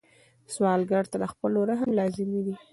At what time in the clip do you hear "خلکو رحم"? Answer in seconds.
1.31-1.89